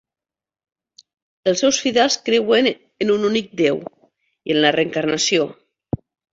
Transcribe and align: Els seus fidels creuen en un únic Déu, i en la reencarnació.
Els 1.51 1.61
seus 1.63 1.81
fidels 1.83 2.17
creuen 2.31 2.71
en 2.71 3.13
un 3.19 3.29
únic 3.29 3.55
Déu, 3.63 3.79
i 4.51 4.59
en 4.59 4.65
la 4.67 4.75
reencarnació. 4.81 5.49